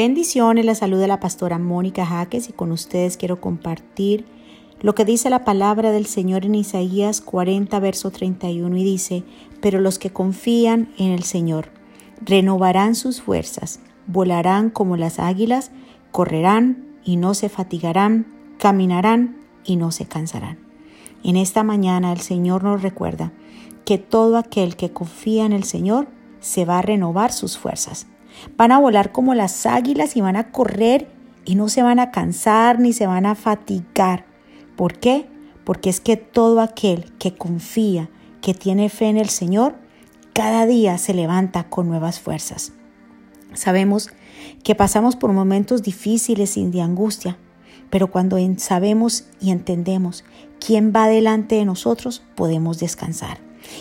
[0.00, 4.24] Bendiciones, la salud de la pastora Mónica Jaques y con ustedes quiero compartir
[4.80, 9.24] lo que dice la palabra del Señor en Isaías 40, verso 31 y dice,
[9.60, 11.68] pero los que confían en el Señor
[12.22, 15.70] renovarán sus fuerzas, volarán como las águilas,
[16.12, 18.26] correrán y no se fatigarán,
[18.58, 19.36] caminarán
[19.66, 20.58] y no se cansarán.
[21.22, 23.32] En esta mañana el Señor nos recuerda
[23.84, 26.08] que todo aquel que confía en el Señor
[26.40, 28.06] se va a renovar sus fuerzas.
[28.56, 31.08] Van a volar como las águilas y van a correr
[31.44, 34.24] y no se van a cansar ni se van a fatigar.
[34.76, 35.28] ¿Por qué?
[35.64, 38.08] Porque es que todo aquel que confía,
[38.40, 39.76] que tiene fe en el Señor,
[40.32, 42.72] cada día se levanta con nuevas fuerzas.
[43.52, 44.10] Sabemos
[44.62, 47.36] que pasamos por momentos difíciles y de angustia,
[47.90, 50.24] pero cuando sabemos y entendemos
[50.64, 53.38] quién va delante de nosotros, podemos descansar.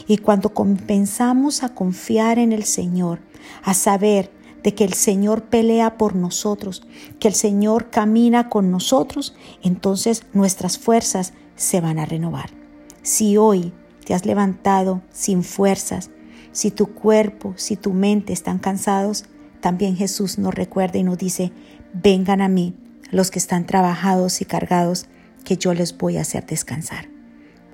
[0.07, 3.19] Y cuando comenzamos a confiar en el Señor,
[3.63, 4.31] a saber
[4.63, 6.83] de que el Señor pelea por nosotros,
[7.19, 12.51] que el Señor camina con nosotros, entonces nuestras fuerzas se van a renovar.
[13.01, 13.73] Si hoy
[14.05, 16.09] te has levantado sin fuerzas,
[16.51, 19.25] si tu cuerpo, si tu mente están cansados,
[19.61, 21.51] también Jesús nos recuerda y nos dice,
[21.93, 22.75] vengan a mí
[23.11, 25.07] los que están trabajados y cargados,
[25.43, 27.09] que yo les voy a hacer descansar.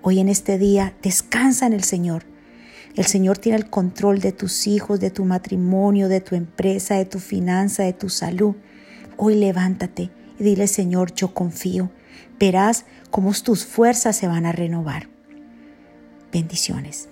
[0.01, 2.25] Hoy en este día descansa en el Señor
[2.95, 7.05] el Señor tiene el control de tus hijos, de tu matrimonio, de tu empresa, de
[7.05, 8.55] tu finanza, de tu salud.
[9.17, 11.91] Hoy levántate y dile, Señor, yo confío.
[12.39, 15.09] Verás cómo tus fuerzas se van a renovar.
[16.31, 17.09] Bendiciones.